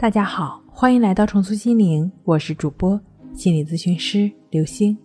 [0.00, 2.98] 大家好，欢迎来到重塑心灵，我是主播
[3.34, 4.96] 心理咨询师刘星。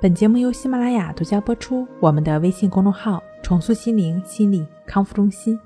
[0.00, 1.86] 本节目由喜马拉雅独家播出。
[2.00, 5.56] 我们的微信公众号“重塑心灵心理康复中心”。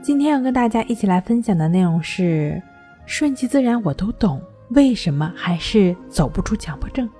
[0.00, 2.62] 今天要跟大家一起来分享的内容是：
[3.04, 7.10] 顺其自然我都懂，为什么还是走不出强迫症？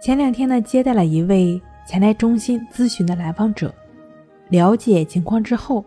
[0.00, 3.74] 前两天呢，接待了一位前来中心咨询的来访者，
[4.48, 5.84] 了解情况之后。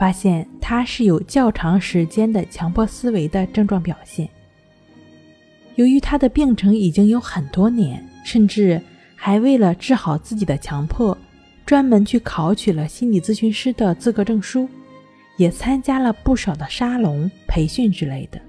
[0.00, 4.26] 发现他是有较长时间的强迫思维的症状表现。
[5.74, 8.80] 由于他的病程已经有很多年，甚至
[9.14, 11.14] 还为了治好自己的强迫，
[11.66, 14.66] 专门去考取了心理咨询师的资格证书，
[15.36, 18.40] 也参加了不少的沙龙培训之类的。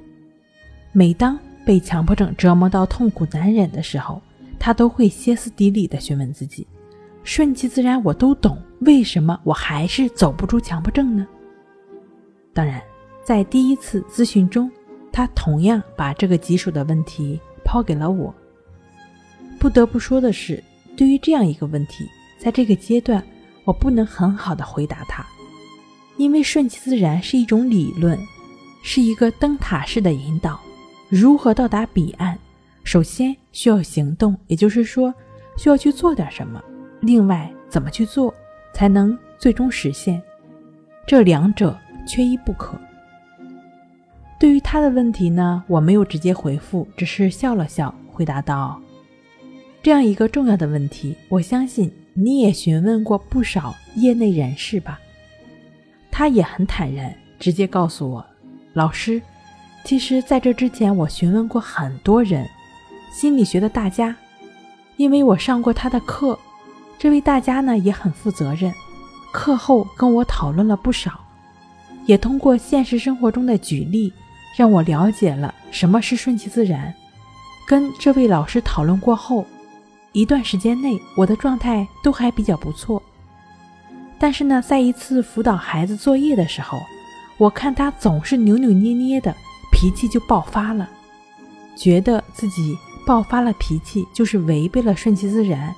[0.93, 4.21] 每当被强迫症折磨到痛苦难忍的时候，
[4.57, 6.65] 他都会歇斯底里地询问自己
[7.25, 11.27] ：“顺其自然，我都懂，为什么我还是走不出强迫症呢？”
[12.53, 12.81] 当然，
[13.23, 14.69] 在第一次咨询中，
[15.11, 18.33] 他同样把这个棘手的问题抛给了我。
[19.59, 20.61] 不得不说的是，
[20.97, 22.05] 对于这样一个问题，
[22.37, 23.23] 在这个阶段，
[23.63, 25.25] 我不能很好的回答他，
[26.17, 28.19] 因为顺其自然是一种理论，
[28.83, 30.59] 是一个灯塔式的引导。
[31.07, 32.37] 如何到达彼岸，
[32.83, 35.13] 首先需要行动，也就是说，
[35.57, 36.61] 需要去做点什么。
[36.99, 38.33] 另外，怎么去做
[38.73, 40.21] 才能最终实现？
[41.07, 41.77] 这两者。
[42.05, 42.79] 缺一不可。
[44.39, 48.81] 对于他的问题呢，我没有直接回复，只是笑了笑，回答道
[49.83, 54.99] ：“这样一个重要的问题，我相信你也询问过不少业内人士吧？”
[56.09, 58.25] 他也很坦然，直接告诉我
[58.73, 59.21] ：“老师，
[59.85, 62.47] 其实在这之前，我询问过很多人，
[63.13, 64.15] 心理学的大家，
[64.97, 66.37] 因为我上过他的课。
[66.97, 68.73] 这位大家呢也很负责任，
[69.31, 71.25] 课后跟我讨论了不少。”
[72.05, 74.11] 也通过现实生活中的举例，
[74.57, 76.93] 让我了解了什么是顺其自然。
[77.67, 79.45] 跟这位老师讨论过后，
[80.11, 83.01] 一段时间内我的状态都还比较不错。
[84.19, 86.79] 但是呢，在一次辅导孩子作业的时候，
[87.37, 89.33] 我看他总是扭扭捏捏的，
[89.71, 90.89] 脾气就爆发了，
[91.77, 95.73] 觉得自己爆发了脾气就是违背了顺其自然，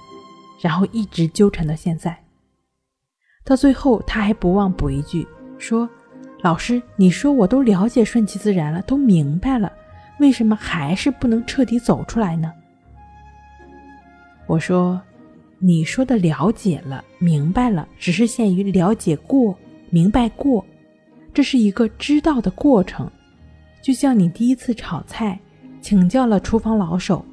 [0.59, 2.17] 然后一直纠缠到现在。
[3.45, 5.27] 到最后，他还不忘补一句
[5.59, 5.87] 说。
[6.43, 9.71] 老师，你说我都了解顺其自然了，都明白了，
[10.19, 12.51] 为什么还是不能彻底走出来呢？
[14.45, 15.01] 我说，
[15.57, 19.57] 你说的了解了、明白了，只是限于了解过、
[19.89, 20.65] 明白过，
[21.33, 23.09] 这是一个知道的过程。
[23.81, 25.39] 就像你第一次炒菜，
[25.79, 27.23] 请教了厨房老手，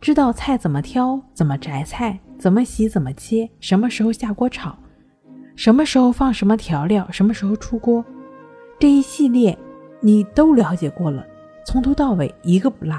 [0.00, 4.76] 知道菜怎么挑、怎么择菜、怎么洗、怎么切，什么时候下锅炒，
[5.54, 8.04] 什么时候放什么调料，什么时候出锅。
[8.78, 9.56] 这一系列
[10.00, 11.26] 你都了解过了，
[11.66, 12.94] 从头到尾一个不落。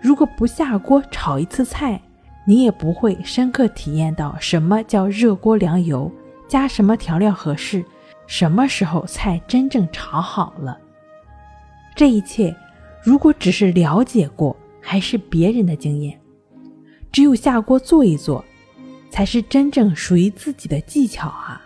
[0.00, 2.00] 如果不下锅炒一次菜，
[2.46, 6.10] 你也不会深刻体验到什么叫热锅凉油，
[6.48, 7.84] 加什么调料合适，
[8.26, 10.78] 什么时候菜真正炒好了。
[11.94, 12.54] 这一切
[13.02, 16.18] 如果只是了解过，还是别人的经验。
[17.12, 18.42] 只有下锅做一做，
[19.10, 21.60] 才是真正属于自己的技巧啊，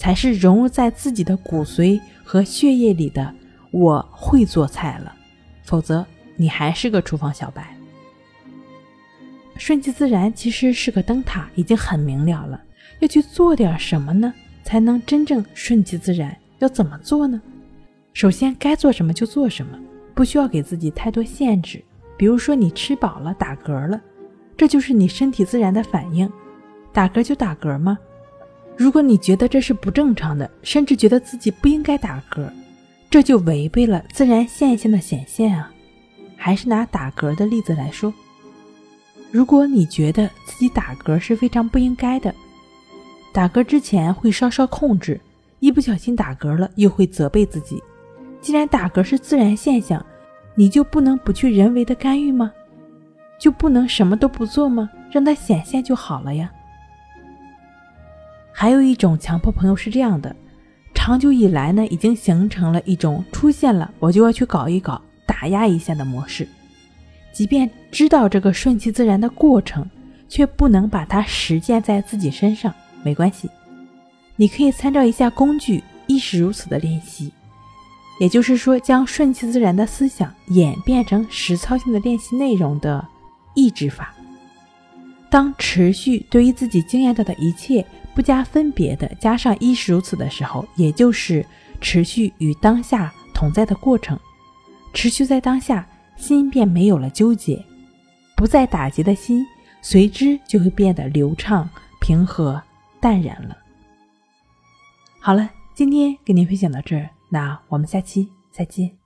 [0.00, 2.00] 才是融入在自己的骨髓。
[2.24, 3.34] 和血液里的
[3.72, 5.12] 我会做菜了，
[5.64, 6.06] 否则
[6.36, 7.76] 你还是个厨房小白。
[9.56, 12.62] 顺其自然其实是个灯塔，已经很明了了。
[13.00, 14.32] 要去做点什么呢？
[14.62, 16.36] 才能真正顺其自然？
[16.60, 17.42] 要怎么做呢？
[18.14, 19.76] 首先该做什么就做什么，
[20.14, 21.82] 不需要给自己太多限制。
[22.16, 24.00] 比如说你吃饱了打嗝了，
[24.56, 26.30] 这就是你身体自然的反应，
[26.92, 27.98] 打嗝就打嗝吗？
[28.80, 32.50] 如果你觉得这是不正常的，甚至觉得自己不应该打嗝，
[33.10, 35.70] 这就违背了自然现象的显现啊！
[36.34, 38.10] 还是拿打嗝的例子来说，
[39.30, 42.34] 如果你觉得自己打嗝是非常不应该的，
[43.34, 45.20] 打嗝之前会稍稍控制，
[45.58, 47.82] 一不小心打嗝了又会责备自己。
[48.40, 50.02] 既然打嗝是自然现象，
[50.54, 52.50] 你就不能不去人为的干预吗？
[53.38, 54.88] 就不能什么都不做吗？
[55.10, 56.50] 让它显现就好了呀！
[58.60, 60.36] 还有一种强迫朋友是这样的，
[60.92, 66.46] 长久以来呢，已经形成了一种出现了我就要去搞一搞、打压一下的模式。
[67.32, 69.88] 即便知道这个顺其自然的过程，
[70.28, 72.70] 却不能把它实践在自己身上。
[73.02, 73.48] 没关系，
[74.36, 77.32] 你可以参照一下工具“亦是如此”的练习，
[78.20, 83.02] 也就是说，将顺其自然的思想演变成实操性的练习内容的
[83.54, 84.14] 抑制法。
[85.30, 87.82] 当持续对于自己经验到的一切。
[88.20, 91.42] 不加分别的加上“亦是如此”的时候，也就是
[91.80, 94.20] 持续与当下同在的过程。
[94.92, 95.88] 持续在当下，
[96.18, 97.64] 心便没有了纠结，
[98.36, 99.42] 不再打结的心，
[99.80, 101.66] 随之就会变得流畅、
[101.98, 102.62] 平和、
[103.00, 103.56] 淡然了。
[105.18, 108.99] 好了，今天给您分享到这儿，那我们下期再见。